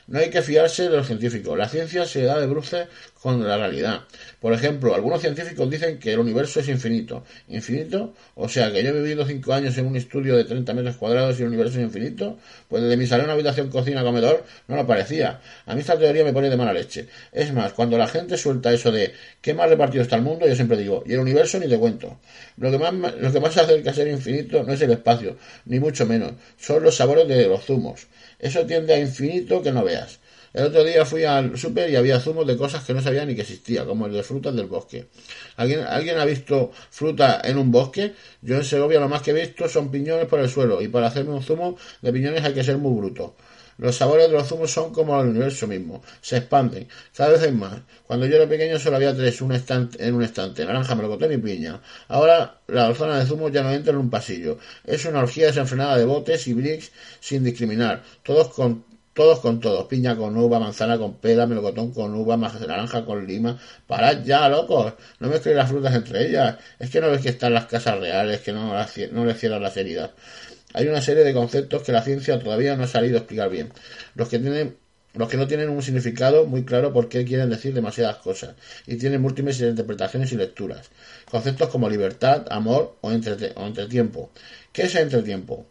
No 0.08 0.20
hay 0.20 0.30
que 0.30 0.44
fiarse 0.44 0.84
de 0.84 0.98
los 0.98 1.08
científicos. 1.08 1.58
La 1.58 1.68
ciencia 1.68 2.06
se 2.06 2.22
da 2.22 2.40
de 2.40 2.46
bruces 2.46 2.88
con 3.20 3.44
la 3.44 3.58
realidad. 3.58 4.02
Por 4.40 4.54
ejemplo, 4.54 4.94
algunos 4.94 5.20
científicos 5.20 5.68
dicen 5.68 5.98
que 5.98 6.14
el 6.14 6.20
universo 6.20 6.60
es 6.60 6.70
infinito. 6.70 7.24
¿Infinito? 7.48 8.14
O 8.36 8.48
sea, 8.48 8.72
que 8.72 8.84
yo 8.84 8.90
he 8.90 8.94
vivido 8.94 9.26
cinco 9.26 9.52
años 9.54 9.76
en 9.80 9.88
un 9.88 9.96
estudio 9.96 10.38
de 10.38 10.44
30 10.44 10.74
metros 10.76 10.98
cuadrados 10.98 11.40
y 11.40 11.42
el 11.42 11.48
universo 11.48 11.80
es 11.80 11.86
infinito. 11.86 12.38
Pues 12.68 12.84
desde 12.84 12.98
mi 12.98 13.08
salón, 13.08 13.32
habitación, 13.32 13.70
cocina, 13.70 14.04
comedor, 14.04 14.46
no 14.68 14.76
lo 14.76 14.86
parecía. 14.86 15.42
A 15.66 15.74
mí 15.74 15.82
esta 15.82 15.98
teoría 15.98 16.24
me 16.24 16.34
pone 16.34 16.52
de 16.52 16.58
mala 16.58 16.72
leche. 16.72 17.08
Es 17.32 17.52
más, 17.52 17.74
cuando 17.74 17.98
la 17.98 18.08
gente 18.08 18.38
suelta 18.38 18.72
eso 18.72 18.92
de 18.92 19.12
¿qué 19.42 19.56
más 19.56 19.70
repartido 19.70 20.04
está 20.04 20.18
el 20.18 20.22
mundo? 20.22 20.48
Yo 20.48 20.54
siempre 20.56 20.78
digo, 20.78 21.04
y 21.08 21.14
el 21.14 21.20
universo 21.20 21.58
ni 21.58 21.68
te 21.68 21.80
cuento. 21.80 22.20
Lo 22.58 22.70
que 22.70 22.78
más, 22.78 22.94
lo 22.94 23.32
que 23.32 23.40
más 23.40 23.56
se 23.56 23.62
acerca 23.62 23.90
a 23.90 23.94
ser 23.96 24.08
infinito 24.08 24.64
no 24.64 24.72
es 24.72 24.82
el 24.82 24.92
espacio, 24.92 25.36
ni 25.66 25.80
mucho 25.80 26.06
menos. 26.06 26.34
Son 26.60 26.84
los 26.84 26.96
sabores 26.96 27.28
de 27.28 27.48
los 27.48 27.66
zumos. 27.66 28.06
Eso 28.40 28.66
tiende 28.66 28.94
a 28.94 29.00
infinito 29.00 29.62
que 29.62 29.72
no 29.72 29.84
veas. 29.84 30.20
El 30.56 30.68
otro 30.68 30.86
día 30.86 31.06
fui 31.06 31.26
al 31.26 31.58
súper 31.58 31.90
y 31.90 31.98
había 31.98 32.18
zumos 32.22 32.48
de 32.48 32.56
cosas 32.56 32.82
que 32.86 32.94
no 32.94 33.02
sabía 33.02 33.26
ni 33.26 33.36
que 33.36 33.42
existía, 33.42 33.84
como 33.84 34.06
el 34.06 34.14
de 34.14 34.24
frutas 34.24 34.56
del 34.56 34.68
bosque. 34.68 35.08
¿Alguien, 35.58 35.82
¿Alguien 35.82 36.18
ha 36.18 36.24
visto 36.24 36.72
fruta 36.92 37.42
en 37.44 37.58
un 37.58 37.72
bosque? 37.72 38.14
Yo 38.42 38.56
en 38.56 38.64
Segovia 38.64 39.02
lo 39.02 39.10
más 39.10 39.22
que 39.22 39.32
he 39.32 39.34
visto 39.34 39.68
son 39.68 39.92
piñones 39.92 40.28
por 40.28 40.40
el 40.40 40.48
suelo 40.48 40.82
y 40.82 40.88
para 40.88 41.08
hacerme 41.08 41.34
un 41.34 41.44
zumo 41.44 41.78
de 42.02 42.14
piñones 42.14 42.42
hay 42.46 42.54
que 42.54 42.64
ser 42.64 42.78
muy 42.78 42.98
bruto. 42.98 43.36
Los 43.78 43.98
sabores 43.98 44.28
de 44.28 44.34
los 44.34 44.48
zumos 44.48 44.72
son 44.72 44.94
como 44.94 45.20
el 45.22 45.30
universo 45.30 45.68
mismo, 45.68 46.02
se 46.22 46.38
expanden, 46.38 46.88
cada 47.16 47.32
vez 47.32 47.42
hay 47.42 47.52
más. 47.52 47.82
Cuando 48.08 48.26
yo 48.26 48.38
era 48.38 48.48
pequeño 48.48 48.80
solo 48.80 48.96
había 48.96 49.14
tres 49.14 49.42
un 49.42 49.52
estante, 49.52 50.06
en 50.08 50.16
un 50.16 50.24
estante, 50.24 50.66
naranja, 50.66 50.96
melocotón 50.96 51.34
y 51.34 51.38
piña. 51.38 51.82
Ahora 52.08 52.60
la 52.68 52.94
zona 52.96 53.20
de 53.20 53.26
zumos 53.26 53.52
ya 53.52 53.64
no 53.64 53.72
entra 53.72 53.92
en 53.92 54.00
un 54.00 54.10
pasillo. 54.10 54.58
Es 54.86 55.06
una 55.06 55.20
orgía 55.20 55.48
desenfrenada 55.48 55.98
de 55.98 56.06
botes 56.06 56.48
y 56.48 56.54
bricks 56.54 56.92
sin 57.20 57.44
discriminar, 57.44 58.02
todos 58.24 58.50
con 58.50 58.86
todos 59.16 59.40
con 59.40 59.62
todos, 59.62 59.86
piña 59.88 60.18
con 60.18 60.36
uva, 60.36 60.60
manzana 60.60 60.98
con 60.98 61.14
pera, 61.16 61.48
melocotón 61.48 61.94
con 61.94 62.14
uva, 62.14 62.36
naranja 62.36 63.06
con 63.06 63.26
lima. 63.26 63.58
Parad 63.88 64.26
ya, 64.26 64.50
locos, 64.50 64.94
no 65.20 65.30
mezclen 65.30 65.56
las 65.56 65.70
frutas 65.70 65.96
entre 65.96 66.28
ellas. 66.28 66.58
Es 66.78 66.90
que 66.90 67.00
no 67.00 67.10
ves 67.10 67.22
que 67.22 67.30
están 67.30 67.54
las 67.54 67.66
casas 67.66 67.98
reales, 67.98 68.42
que 68.42 68.52
no, 68.52 68.74
no 68.74 69.26
les 69.26 69.40
cierran 69.40 69.64
las 69.64 69.78
heridas. 69.78 70.12
Hay 70.76 70.88
una 70.88 71.02
serie 71.02 71.24
de 71.24 71.34
conceptos 71.34 71.84
que 71.84 71.94
la 71.94 72.02
ciencia 72.02 72.38
todavía 72.38 72.76
no 72.76 72.84
ha 72.84 72.88
salido 72.88 73.16
a 73.16 73.20
explicar 73.20 73.50
bien. 73.50 73.72
Los 74.14 74.28
que 74.28 74.40
tienen 74.40 74.76
los 75.14 75.30
que 75.30 75.38
no 75.38 75.48
tienen 75.48 75.70
un 75.70 75.82
significado 75.82 76.46
muy 76.46 76.66
claro 76.66 76.92
porque 76.92 77.24
quieren 77.24 77.50
decir 77.50 77.74
demasiadas 77.74 78.18
cosas 78.18 78.56
y 78.86 78.98
tienen 78.98 79.22
múltiples 79.22 79.62
interpretaciones 79.62 80.34
y 80.34 80.36
lecturas. 80.36 80.90
Conceptos 81.32 81.70
como 81.70 81.90
libertad, 81.90 82.46
amor 82.50 82.98
o, 83.00 83.14
entre, 83.14 83.54
o 83.56 83.66
entretiempo. 83.66 84.32
¿Qué 84.74 84.84
es 84.84 84.96
entretiempo? 84.96 85.68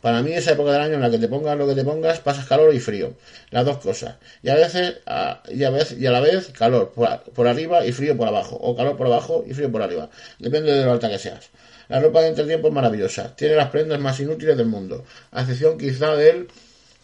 Para 0.00 0.22
mí 0.22 0.32
esa 0.32 0.52
época 0.52 0.72
del 0.72 0.80
año 0.80 0.94
en 0.94 1.02
la 1.02 1.10
que 1.10 1.18
te 1.18 1.28
pongas 1.28 1.58
lo 1.58 1.66
que 1.66 1.74
te 1.74 1.84
pongas, 1.84 2.20
pasas 2.20 2.46
calor 2.46 2.72
y 2.74 2.80
frío. 2.80 3.14
Las 3.50 3.66
dos 3.66 3.78
cosas. 3.78 4.16
Y 4.42 4.48
a 4.48 4.54
veces, 4.54 4.98
a, 5.04 5.42
y 5.50 5.64
a, 5.64 5.72
y 5.98 6.06
a 6.06 6.10
la 6.10 6.20
vez, 6.20 6.48
calor 6.56 6.92
por, 6.92 7.22
por, 7.34 7.46
arriba 7.48 7.84
y 7.84 7.92
frío 7.92 8.16
por 8.16 8.28
abajo. 8.28 8.56
O 8.56 8.74
calor 8.74 8.96
por 8.96 9.08
abajo 9.08 9.44
y 9.46 9.52
frío 9.52 9.70
por 9.70 9.82
arriba. 9.82 10.08
Depende 10.38 10.72
de 10.72 10.84
lo 10.84 10.92
alta 10.92 11.10
que 11.10 11.18
seas. 11.18 11.50
La 11.88 12.00
ropa 12.00 12.22
de 12.22 12.28
entretiempo 12.28 12.68
es 12.68 12.74
maravillosa. 12.74 13.34
Tiene 13.36 13.54
las 13.54 13.70
prendas 13.70 14.00
más 14.00 14.18
inútiles 14.20 14.56
del 14.56 14.66
mundo. 14.66 15.04
A 15.32 15.42
excepción 15.42 15.78
quizá 15.78 16.14
del 16.16 16.48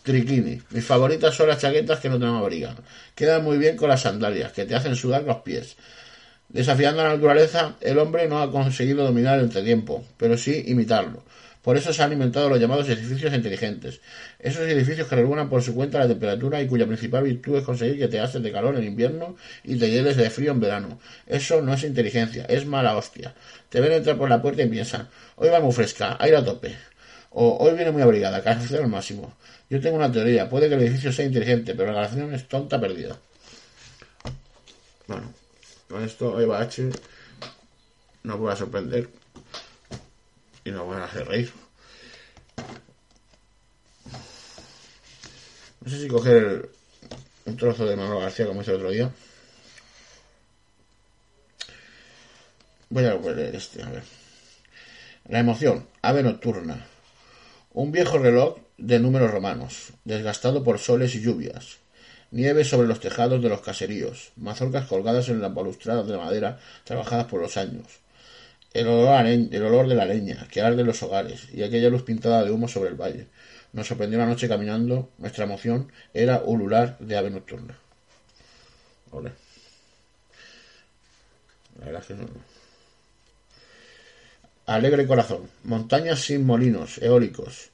Triquini. 0.02 0.60
Mis 0.70 0.84
favoritas 0.84 1.34
son 1.34 1.48
las 1.48 1.58
chaquetas 1.58 2.00
que 2.00 2.08
no 2.08 2.18
te 2.18 2.26
abrigan. 2.26 2.76
Quedan 3.14 3.44
muy 3.44 3.58
bien 3.58 3.76
con 3.76 3.88
las 3.88 4.00
sandalias, 4.00 4.52
que 4.52 4.64
te 4.64 4.74
hacen 4.74 4.96
sudar 4.96 5.22
los 5.22 5.38
pies. 5.38 5.76
Desafiando 6.48 7.00
a 7.00 7.04
la 7.04 7.14
naturaleza, 7.14 7.76
el 7.80 7.98
hombre 7.98 8.28
no 8.28 8.42
ha 8.42 8.50
conseguido 8.50 9.04
dominar 9.04 9.38
el 9.38 9.44
entretiempo, 9.44 10.04
pero 10.16 10.36
sí 10.36 10.64
imitarlo. 10.66 11.22
Por 11.62 11.76
eso 11.76 11.92
se 11.92 12.02
han 12.02 12.12
inventado 12.12 12.48
los 12.48 12.58
llamados 12.58 12.88
edificios 12.88 13.32
inteligentes. 13.32 14.00
Esos 14.40 14.62
edificios 14.62 15.06
que 15.06 15.14
regulan 15.14 15.48
por 15.48 15.62
su 15.62 15.74
cuenta 15.74 16.00
la 16.00 16.08
temperatura 16.08 16.60
y 16.60 16.66
cuya 16.66 16.86
principal 16.86 17.22
virtud 17.22 17.56
es 17.56 17.64
conseguir 17.64 17.98
que 17.98 18.08
te 18.08 18.18
haces 18.18 18.42
de 18.42 18.50
calor 18.50 18.76
en 18.76 18.84
invierno 18.84 19.36
y 19.62 19.76
te 19.76 19.88
hieles 19.88 20.16
de 20.16 20.28
frío 20.28 20.50
en 20.50 20.60
verano. 20.60 20.98
Eso 21.26 21.62
no 21.62 21.72
es 21.72 21.84
inteligencia, 21.84 22.44
es 22.46 22.66
mala 22.66 22.96
hostia. 22.96 23.34
Te 23.68 23.80
ven 23.80 23.92
entrar 23.92 24.18
por 24.18 24.28
la 24.28 24.42
puerta 24.42 24.62
y 24.62 24.68
piensan, 24.68 25.08
hoy 25.36 25.50
va 25.50 25.60
muy 25.60 25.72
fresca, 25.72 26.16
aire 26.18 26.38
a 26.38 26.44
tope. 26.44 26.76
O 27.30 27.58
hoy 27.58 27.74
viene 27.74 27.92
muy 27.92 28.02
abrigada, 28.02 28.42
calefacción 28.42 28.82
al 28.82 28.90
máximo. 28.90 29.32
Yo 29.70 29.80
tengo 29.80 29.96
una 29.96 30.10
teoría, 30.10 30.48
puede 30.48 30.68
que 30.68 30.74
el 30.74 30.82
edificio 30.82 31.12
sea 31.12 31.24
inteligente, 31.24 31.74
pero 31.74 31.92
la 31.92 31.94
calefacción 31.94 32.34
es 32.34 32.48
tonta 32.48 32.80
perdida. 32.80 33.16
Bueno, 35.06 35.32
con 35.88 36.02
esto 36.02 36.40
Eva 36.40 36.60
H 36.60 36.90
no 38.24 38.38
puede 38.38 38.56
sorprender 38.56 39.21
y 40.64 40.70
van 40.70 41.00
a 41.00 41.04
hacer 41.04 41.26
reír. 41.26 41.52
No 45.80 45.90
sé 45.90 46.00
si 46.00 46.08
coger 46.08 46.70
un 47.44 47.56
trozo 47.56 47.86
de 47.86 47.96
Manuel 47.96 48.20
García 48.20 48.46
como 48.46 48.62
hice 48.62 48.70
el 48.70 48.76
otro 48.76 48.90
día. 48.90 49.10
Voy 52.90 53.04
a 53.04 53.14
leer 53.14 53.56
este, 53.56 53.82
a 53.82 53.88
ver. 53.88 54.02
La 55.28 55.38
emoción, 55.38 55.86
ave 56.02 56.22
nocturna. 56.22 56.86
Un 57.72 57.90
viejo 57.90 58.18
reloj 58.18 58.58
de 58.76 59.00
números 59.00 59.30
romanos, 59.30 59.92
desgastado 60.04 60.62
por 60.62 60.78
soles 60.78 61.14
y 61.14 61.22
lluvias. 61.22 61.78
Nieve 62.30 62.64
sobre 62.64 62.88
los 62.88 63.00
tejados 63.00 63.42
de 63.42 63.48
los 63.48 63.60
caseríos, 63.60 64.32
mazorcas 64.36 64.86
colgadas 64.86 65.28
en 65.28 65.40
las 65.40 65.54
balustradas 65.54 66.06
de 66.06 66.16
madera 66.16 66.60
trabajadas 66.84 67.26
por 67.26 67.40
los 67.40 67.56
años. 67.56 68.01
El 68.74 68.88
olor, 68.88 69.26
el 69.26 69.62
olor 69.62 69.88
de 69.88 69.94
la 69.94 70.06
leña 70.06 70.48
que 70.50 70.62
arde 70.62 70.80
en 70.80 70.86
los 70.86 71.02
hogares 71.02 71.48
y 71.52 71.62
aquella 71.62 71.90
luz 71.90 72.02
pintada 72.02 72.42
de 72.42 72.50
humo 72.50 72.68
sobre 72.68 72.90
el 72.90 72.96
valle. 72.96 73.26
Nos 73.72 73.86
sorprendió 73.86 74.18
la 74.18 74.26
noche 74.26 74.48
caminando. 74.48 75.10
Nuestra 75.18 75.44
emoción 75.44 75.90
era 76.14 76.42
ulular 76.44 76.98
de 76.98 77.16
ave 77.16 77.30
nocturna. 77.30 77.78
Alegre 84.66 85.06
corazón. 85.06 85.50
Montañas 85.64 86.20
sin 86.20 86.46
molinos 86.46 86.98
eólicos. 86.98 87.70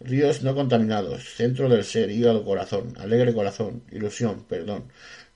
Ríos 0.00 0.42
no 0.42 0.54
contaminados. 0.54 1.24
Centro 1.34 1.68
del 1.68 1.84
ser, 1.84 2.10
hígado, 2.10 2.44
corazón. 2.44 2.94
Alegre 2.98 3.34
corazón. 3.34 3.82
Ilusión, 3.90 4.44
perdón. 4.44 4.84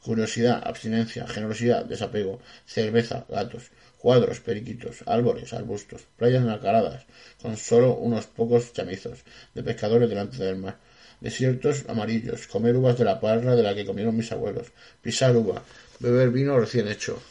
Curiosidad, 0.04 0.60
abstinencia, 0.64 1.26
generosidad, 1.28 1.84
desapego. 1.84 2.40
Cerveza, 2.66 3.24
gatos. 3.28 3.70
Cuadros, 3.98 4.40
periquitos, 4.40 5.04
árboles, 5.06 5.52
arbustos. 5.52 6.02
Playas 6.16 6.44
nacaradas 6.44 7.04
con 7.40 7.56
solo 7.56 7.94
unos 7.94 8.26
pocos 8.26 8.72
chamizos 8.72 9.20
de 9.54 9.62
pescadores 9.62 10.08
delante 10.08 10.42
del 10.42 10.56
mar. 10.56 10.76
Desiertos 11.20 11.84
amarillos, 11.88 12.48
comer 12.48 12.74
uvas 12.76 12.98
de 12.98 13.04
la 13.04 13.20
parra 13.20 13.54
de 13.54 13.62
la 13.62 13.76
que 13.76 13.86
comieron 13.86 14.16
mis 14.16 14.32
abuelos, 14.32 14.72
pisar 15.00 15.36
uva, 15.36 15.62
beber 16.00 16.30
vino 16.30 16.58
recién 16.58 16.88
hecho, 16.88 17.22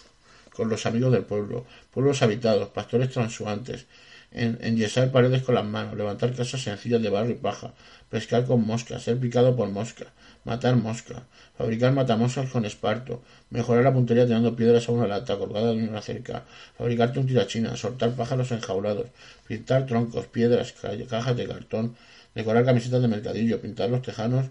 con 0.54 0.70
los 0.70 0.86
amigos 0.86 1.12
del 1.12 1.26
pueblo, 1.26 1.66
pueblos 1.94 2.22
habitados, 2.22 2.70
pastores 2.70 3.10
transuantes, 3.10 3.86
en, 4.32 4.58
enyesar 4.62 5.12
paredes 5.12 5.44
con 5.44 5.56
las 5.56 5.66
manos, 5.66 5.96
levantar 5.96 6.34
casas 6.34 6.62
sencillas 6.62 7.02
de 7.02 7.10
barro 7.10 7.30
y 7.30 7.36
paja, 7.36 7.74
pescar 8.10 8.46
con 8.46 8.66
mosca, 8.66 9.00
ser 9.00 9.20
picado 9.20 9.56
por 9.56 9.70
mosca, 9.70 10.08
matar 10.44 10.76
mosca, 10.76 11.24
fabricar 11.58 11.92
matamoscas 11.94 12.50
con 12.50 12.66
esparto, 12.66 13.22
mejorar 13.50 13.84
la 13.84 13.94
puntería 13.94 14.26
tirando 14.26 14.56
piedras 14.56 14.88
a 14.88 14.92
una 14.94 15.08
lata 15.08 15.38
colgada 15.38 15.74
de 15.74 15.84
una 15.88 16.02
cerca, 16.02 16.46
fabricarte 16.78 17.20
un 17.20 17.28
tirachina, 17.28 17.76
soltar 17.76 18.16
pájaros 18.16 18.52
enjaulados, 18.52 19.08
pintar 19.48 19.86
troncos, 19.86 20.28
piedras, 20.28 20.74
cajas 20.74 21.36
de 21.36 21.48
cartón, 21.48 21.96
decorar 22.34 22.66
camisetas 22.66 23.02
de 23.02 23.08
mercadillo, 23.08 23.62
pintar 23.62 23.90
los 23.90 24.02
tejanos 24.02 24.48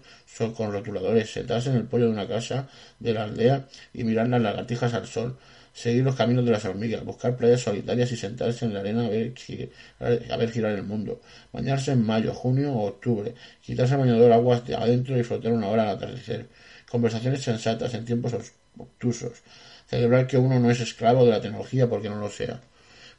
con 0.55 0.71
rotuladores, 0.71 1.31
sentarse 1.31 1.69
en 1.69 1.77
el 1.77 1.83
pollo 1.85 2.05
de 2.05 2.11
una 2.11 2.27
casa 2.27 2.67
de 2.99 3.13
la 3.13 3.23
aldea 3.23 3.67
y 3.93 4.03
mirar 4.03 4.27
las 4.29 4.41
lagartijas 4.41 4.93
al 4.93 5.07
sol, 5.07 5.37
seguir 5.73 6.03
los 6.03 6.15
caminos 6.15 6.45
de 6.45 6.51
las 6.51 6.65
hormigas, 6.65 7.03
buscar 7.03 7.37
playas 7.37 7.61
solitarias 7.61 8.11
y 8.11 8.17
sentarse 8.17 8.65
en 8.65 8.73
la 8.73 8.81
arena 8.81 9.05
a 9.05 9.09
ver, 9.09 9.33
a 9.99 10.37
ver 10.37 10.51
girar 10.51 10.73
el 10.73 10.83
mundo, 10.83 11.21
bañarse 11.53 11.91
en 11.91 12.05
mayo, 12.05 12.33
junio 12.33 12.73
o 12.73 12.87
octubre, 12.87 13.33
quitarse 13.61 13.93
el 13.93 14.01
bañador 14.01 14.31
aguas 14.33 14.65
de 14.65 14.75
adentro 14.75 15.17
y 15.17 15.23
flotar 15.23 15.53
una 15.53 15.67
hora 15.67 15.83
al 15.83 15.97
atardecer, 15.97 16.47
conversaciones 16.89 17.41
sensatas 17.41 17.93
en 17.93 18.05
tiempos 18.05 18.33
obtusos, 18.77 19.41
celebrar 19.87 20.27
que 20.27 20.37
uno 20.37 20.59
no 20.59 20.69
es 20.71 20.79
esclavo 20.79 21.25
de 21.25 21.31
la 21.31 21.41
tecnología 21.41 21.89
porque 21.89 22.09
no 22.09 22.19
lo 22.19 22.29
sea, 22.29 22.61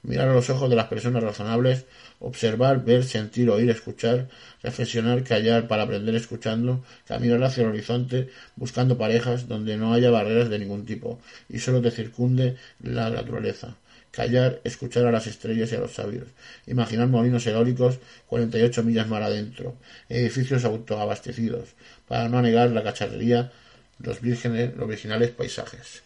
mirar 0.03 0.29
a 0.29 0.35
los 0.35 0.51
ojos 0.51 0.69
de 0.69 0.77
las 0.77 0.87
personas 0.87 1.23
razonables, 1.23 1.87
observar, 2.19 2.85
ver, 2.85 3.05
sentir, 3.05 3.51
oír, 3.51 3.71
escuchar, 3.71 4.29
reflexionar, 4.63 5.23
callar 5.25 5.69
para 5.69 5.85
aprender 5.85 6.15
escuchando, 6.15 6.85
caminar 7.07 7.43
hacia 7.45 7.63
el 7.63 7.71
horizonte 7.71 8.29
buscando 8.57 8.99
parejas 8.99 9.49
donde 9.49 9.77
no 9.77 9.93
haya 9.93 10.11
barreras 10.11 10.51
de 10.51 10.59
ningún 10.59 10.85
tipo 10.87 11.21
y 11.49 11.59
solo 11.59 11.81
te 11.81 11.91
circunde 11.91 12.57
la 12.81 13.11
naturaleza. 13.11 13.77
Callar, 14.11 14.61
escuchar 14.65 15.07
a 15.07 15.11
las 15.11 15.27
estrellas 15.27 15.73
y 15.73 15.77
a 15.77 15.81
los 15.81 15.93
sabios. 15.93 16.29
Imaginar 16.67 17.09
molinos 17.09 17.47
eólicos 17.47 17.99
48 18.27 18.83
millas 18.83 19.09
mar 19.09 19.23
adentro. 19.23 19.77
Edificios 20.11 20.67
autoabastecidos. 20.67 21.71
Para 22.07 22.29
no 22.29 22.43
negar 22.43 22.71
la 22.73 22.83
cacharrería, 22.83 23.53
los, 24.01 24.21
vírgenes, 24.21 24.77
los 24.77 24.87
virginales 24.87 25.31
paisajes. 25.31 26.03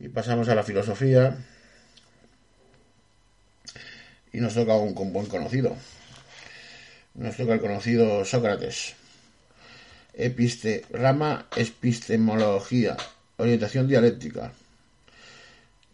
Y 0.00 0.08
pasamos 0.08 0.48
a 0.48 0.54
la 0.54 0.62
filosofía. 0.62 1.36
Y 4.32 4.40
nos 4.40 4.54
toca 4.54 4.74
un, 4.74 4.94
buen 5.12 5.26
conocido. 5.26 5.76
Nos 7.14 7.36
toca 7.36 7.52
el 7.52 7.60
conocido 7.60 8.24
Sócrates. 8.24 8.94
Episte, 10.14 10.86
rama 10.90 11.46
epistemología, 11.54 12.96
orientación 13.36 13.86
dialéctica. 13.86 14.52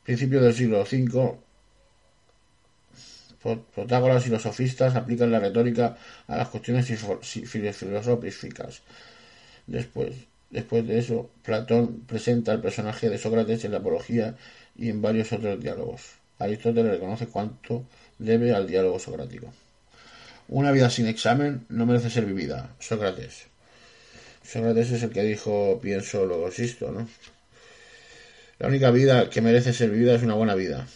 Principio 0.04 0.40
del 0.40 0.54
siglo 0.54 0.82
V. 0.82 1.38
Protágoras 3.74 4.26
y 4.26 4.30
los 4.30 4.42
sofistas 4.42 4.96
aplican 4.96 5.30
la 5.30 5.40
retórica 5.40 5.96
a 6.26 6.36
las 6.36 6.48
cuestiones 6.48 6.86
filosóficas. 6.86 8.82
Después, 9.66 10.14
Después 10.56 10.86
de 10.86 10.98
eso, 10.98 11.28
Platón 11.42 12.00
presenta 12.06 12.50
el 12.50 12.62
personaje 12.62 13.10
de 13.10 13.18
Sócrates 13.18 13.66
en 13.66 13.72
la 13.72 13.76
Apología 13.76 14.36
y 14.74 14.88
en 14.88 15.02
varios 15.02 15.30
otros 15.34 15.60
diálogos. 15.60 16.14
Aristóteles 16.38 16.92
reconoce 16.92 17.26
cuánto 17.26 17.84
debe 18.18 18.54
al 18.54 18.66
diálogo 18.66 18.98
socrático. 18.98 19.52
Una 20.48 20.72
vida 20.72 20.88
sin 20.88 21.08
examen 21.08 21.66
no 21.68 21.84
merece 21.84 22.08
ser 22.08 22.24
vivida. 22.24 22.74
Sócrates. 22.78 23.48
Sócrates 24.42 24.92
es 24.92 25.02
el 25.02 25.10
que 25.10 25.24
dijo 25.24 25.78
pienso, 25.82 26.24
luego 26.24 26.48
existo, 26.48 26.90
¿no? 26.90 27.06
La 28.58 28.68
única 28.68 28.90
vida 28.90 29.28
que 29.28 29.42
merece 29.42 29.74
ser 29.74 29.90
vivida 29.90 30.14
es 30.14 30.22
una 30.22 30.36
buena 30.36 30.54
vida. 30.54 30.86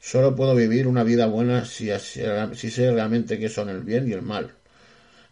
Solo 0.00 0.34
puedo 0.34 0.56
vivir 0.56 0.88
una 0.88 1.04
vida 1.04 1.26
buena 1.26 1.64
si, 1.66 1.88
si 2.00 2.70
sé 2.72 2.90
realmente 2.90 3.38
qué 3.38 3.48
son 3.48 3.68
el 3.68 3.82
bien 3.82 4.08
y 4.08 4.12
el 4.12 4.22
mal. 4.22 4.56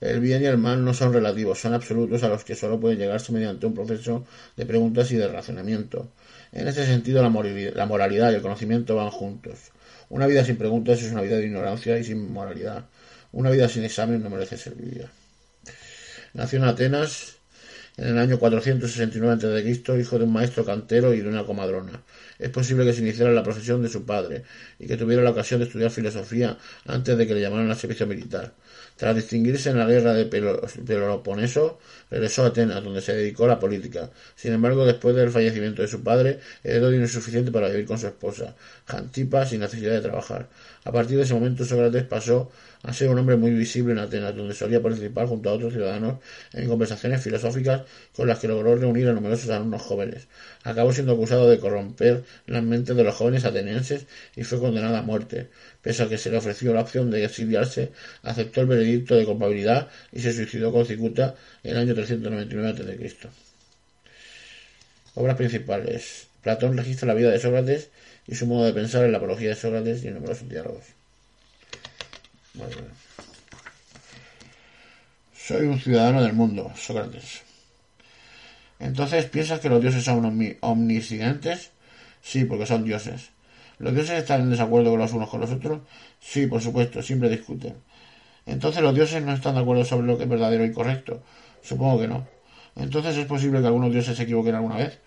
El 0.00 0.20
bien 0.20 0.42
y 0.42 0.46
el 0.46 0.56
mal 0.56 0.84
no 0.84 0.94
son 0.94 1.12
relativos, 1.12 1.60
son 1.60 1.74
absolutos 1.74 2.22
a 2.22 2.28
los 2.28 2.44
que 2.44 2.54
solo 2.54 2.80
puede 2.80 2.96
llegarse 2.96 3.32
mediante 3.32 3.66
un 3.66 3.74
proceso 3.74 4.26
de 4.56 4.64
preguntas 4.64 5.10
y 5.12 5.16
de 5.16 5.28
razonamiento. 5.28 6.10
En 6.52 6.68
ese 6.68 6.86
sentido, 6.86 7.22
la 7.22 7.86
moralidad 7.86 8.32
y 8.32 8.34
el 8.34 8.42
conocimiento 8.42 8.96
van 8.96 9.10
juntos. 9.10 9.58
Una 10.08 10.26
vida 10.26 10.44
sin 10.44 10.56
preguntas 10.56 11.02
es 11.02 11.12
una 11.12 11.22
vida 11.22 11.36
de 11.36 11.46
ignorancia 11.46 11.98
y 11.98 12.04
sin 12.04 12.32
moralidad. 12.32 12.86
Una 13.32 13.50
vida 13.50 13.68
sin 13.68 13.84
examen 13.84 14.22
no 14.22 14.30
merece 14.30 14.56
ser 14.56 14.74
vivida. 14.74 15.10
Nació 16.32 16.58
en 16.58 16.64
Atenas 16.64 17.36
en 17.96 18.08
el 18.08 18.18
año 18.18 18.38
469 18.38 19.32
a.C., 19.34 20.00
hijo 20.00 20.18
de 20.18 20.24
un 20.24 20.32
maestro 20.32 20.64
cantero 20.64 21.12
y 21.12 21.20
de 21.20 21.28
una 21.28 21.44
comadrona. 21.44 22.02
Es 22.38 22.48
posible 22.48 22.84
que 22.84 22.92
se 22.92 23.02
iniciara 23.02 23.30
la 23.32 23.42
profesión 23.42 23.82
de 23.82 23.88
su 23.88 24.06
padre 24.06 24.44
y 24.78 24.86
que 24.86 24.96
tuviera 24.96 25.22
la 25.22 25.30
ocasión 25.30 25.60
de 25.60 25.66
estudiar 25.66 25.90
filosofía 25.90 26.56
antes 26.86 27.18
de 27.18 27.26
que 27.26 27.34
le 27.34 27.42
llamaran 27.42 27.70
al 27.70 27.76
servicio 27.76 28.06
militar. 28.06 28.54
Tras 29.00 29.16
distinguirse 29.16 29.70
en 29.70 29.78
la 29.78 29.86
guerra 29.86 30.12
de 30.12 30.26
Peloponeso, 30.26 31.78
regresó 32.10 32.44
a 32.44 32.48
Atenas, 32.48 32.84
donde 32.84 33.00
se 33.00 33.14
dedicó 33.14 33.46
a 33.46 33.48
la 33.48 33.58
política. 33.58 34.10
Sin 34.36 34.52
embargo, 34.52 34.84
después 34.84 35.16
del 35.16 35.30
fallecimiento 35.30 35.80
de 35.80 35.88
su 35.88 36.02
padre, 36.02 36.38
heredó 36.62 36.90
dinero 36.90 37.08
suficiente 37.08 37.50
para 37.50 37.70
vivir 37.70 37.86
con 37.86 37.98
su 37.98 38.08
esposa, 38.08 38.54
Jantipa, 38.84 39.46
sin 39.46 39.60
necesidad 39.60 39.92
de 39.92 40.02
trabajar. 40.02 40.50
A 40.84 40.92
partir 40.92 41.16
de 41.16 41.22
ese 41.22 41.32
momento, 41.32 41.64
Sócrates 41.64 42.04
pasó 42.04 42.50
a 42.82 42.92
ser 42.92 43.08
un 43.08 43.18
hombre 43.18 43.36
muy 43.36 43.52
visible 43.52 43.92
en 43.92 44.00
Atenas, 44.00 44.36
donde 44.36 44.54
solía 44.54 44.82
participar 44.82 45.26
junto 45.26 45.48
a 45.48 45.54
otros 45.54 45.72
ciudadanos 45.72 46.18
en 46.52 46.68
conversaciones 46.68 47.22
filosóficas 47.22 47.82
con 48.14 48.28
las 48.28 48.38
que 48.38 48.48
logró 48.48 48.76
reunir 48.76 49.08
a 49.08 49.14
numerosos 49.14 49.48
alumnos 49.48 49.80
jóvenes. 49.80 50.28
Acabó 50.62 50.92
siendo 50.92 51.14
acusado 51.14 51.48
de 51.48 51.58
corromper 51.58 52.24
las 52.46 52.62
mentes 52.62 52.94
de 52.94 53.02
los 53.02 53.14
jóvenes 53.14 53.46
atenienses 53.46 54.06
y 54.36 54.44
fue 54.44 54.60
condenado 54.60 54.96
a 54.96 55.02
muerte. 55.02 55.48
Pese 55.80 56.02
a 56.02 56.08
que 56.08 56.18
se 56.18 56.30
le 56.30 56.36
ofreció 56.36 56.74
la 56.74 56.82
opción 56.82 57.10
de 57.10 57.24
exiliarse, 57.24 57.92
aceptó 58.22 58.60
el 58.60 58.66
veredicto 58.66 59.16
de 59.16 59.24
culpabilidad 59.24 59.88
y 60.12 60.20
se 60.20 60.34
suicidó 60.34 60.70
con 60.70 60.84
cicuta 60.84 61.34
en 61.62 61.72
el 61.72 61.78
año 61.78 61.94
399 61.94 62.68
a.C. 62.68 63.28
Obras 65.14 65.36
principales. 65.36 66.26
Platón 66.42 66.76
registra 66.76 67.08
la 67.08 67.14
vida 67.14 67.30
de 67.30 67.38
Sócrates 67.38 67.88
y 68.26 68.34
su 68.34 68.46
modo 68.46 68.66
de 68.66 68.72
pensar 68.72 69.04
en 69.04 69.12
la 69.12 69.18
apología 69.18 69.50
de 69.50 69.54
Sócrates 69.54 70.04
y 70.04 70.08
en 70.08 70.14
numerosos 70.14 70.48
diálogos. 70.48 70.84
Soy 75.34 75.66
un 75.66 75.80
ciudadano 75.80 76.22
del 76.22 76.34
mundo, 76.34 76.70
Sócrates. 76.76 77.49
Entonces, 78.80 79.26
¿piensas 79.26 79.60
que 79.60 79.68
los 79.68 79.80
dioses 79.80 80.04
son 80.04 80.24
omniscientes? 80.60 81.70
Sí, 82.22 82.44
porque 82.44 82.66
son 82.66 82.84
dioses. 82.84 83.30
¿Los 83.78 83.94
dioses 83.94 84.18
están 84.18 84.42
en 84.42 84.50
desacuerdo 84.50 84.90
con 84.90 84.98
los 84.98 85.12
unos 85.12 85.28
con 85.30 85.40
los 85.40 85.50
otros? 85.50 85.80
Sí, 86.20 86.46
por 86.46 86.60
supuesto, 86.62 87.02
siempre 87.02 87.28
discuten. 87.28 87.76
Entonces, 88.46 88.82
¿los 88.82 88.94
dioses 88.94 89.22
no 89.22 89.32
están 89.32 89.54
de 89.54 89.60
acuerdo 89.60 89.84
sobre 89.84 90.06
lo 90.06 90.16
que 90.16 90.24
es 90.24 90.28
verdadero 90.28 90.64
y 90.64 90.72
correcto? 90.72 91.22
Supongo 91.62 92.00
que 92.00 92.08
no. 92.08 92.26
Entonces, 92.76 93.16
¿es 93.16 93.26
posible 93.26 93.60
que 93.60 93.66
algunos 93.66 93.92
dioses 93.92 94.16
se 94.16 94.24
equivoquen 94.24 94.54
alguna 94.54 94.76
vez? 94.76 94.98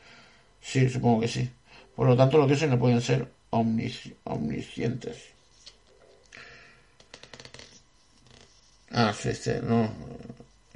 Sí, 0.62 0.90
supongo 0.90 1.22
que 1.22 1.28
sí. 1.28 1.50
Por 1.96 2.08
lo 2.08 2.16
tanto, 2.16 2.38
los 2.38 2.48
dioses 2.48 2.70
no 2.70 2.80
pueden 2.80 3.02
ser 3.02 3.28
omniscientes. 3.50 5.18
Ah, 8.92 9.14
este, 9.26 9.62
no. 9.62 9.90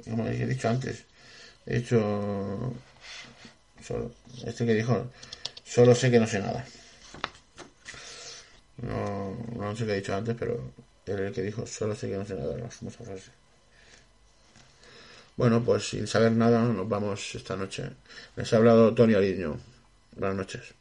Como 0.08 0.26
he 0.26 0.46
dicho 0.46 0.68
antes. 0.68 1.04
He 1.66 1.80
dicho. 1.80 2.72
Solo, 3.82 4.10
este 4.44 4.66
que 4.66 4.74
dijo. 4.74 5.10
Solo 5.64 5.94
sé 5.94 6.10
que 6.10 6.18
no 6.18 6.26
sé 6.26 6.40
nada. 6.40 6.64
No, 8.82 9.36
no 9.56 9.76
sé 9.76 9.86
qué 9.86 9.92
he 9.92 9.96
dicho 9.96 10.14
antes, 10.14 10.36
pero 10.38 10.72
el 11.06 11.32
que 11.32 11.42
dijo 11.42 11.66
solo 11.66 11.94
sé 11.94 12.08
que 12.08 12.16
no 12.16 12.24
sé 12.24 12.34
nada. 12.34 12.56
La 12.56 12.68
famosa. 12.68 13.04
Bueno, 15.36 15.62
pues 15.62 15.88
sin 15.88 16.06
saber 16.06 16.32
nada 16.32 16.62
nos 16.62 16.88
vamos 16.88 17.34
esta 17.34 17.56
noche. 17.56 17.90
Les 18.36 18.52
ha 18.52 18.56
hablado 18.56 18.94
Tony 18.94 19.14
Ariño. 19.14 19.58
Buenas 20.16 20.36
noches. 20.36 20.77